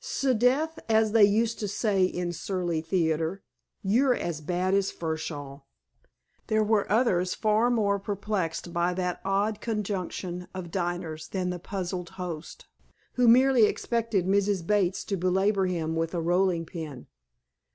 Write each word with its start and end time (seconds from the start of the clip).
"Sdeath, 0.03 0.79
as 0.89 1.11
they 1.11 1.23
used 1.25 1.59
to 1.59 1.67
say 1.67 2.03
in 2.05 2.29
the 2.29 2.33
Surrey 2.33 2.81
Theater, 2.81 3.43
you're 3.83 4.15
as 4.15 4.41
bad 4.41 4.73
as 4.73 4.89
Furshaw!" 4.91 5.61
There 6.47 6.63
were 6.63 6.91
others 6.91 7.35
far 7.35 7.69
more 7.69 7.99
perturbed 7.99 8.73
by 8.73 8.95
that 8.95 9.21
odd 9.23 9.61
conjunction 9.61 10.47
of 10.55 10.71
diners 10.71 11.27
than 11.27 11.51
the 11.51 11.59
puzzled 11.59 12.09
host, 12.17 12.65
who 13.13 13.27
merely 13.27 13.65
expected 13.67 14.25
Mrs. 14.25 14.65
Bates 14.65 15.03
to 15.03 15.17
belabor 15.17 15.67
him 15.67 15.95
with 15.95 16.15
a 16.15 16.19
rolling 16.19 16.65
pin. 16.65 17.05